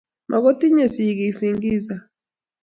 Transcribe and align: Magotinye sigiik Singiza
Magotinye 0.31 0.85
sigiik 0.93 1.33
Singiza 1.39 1.95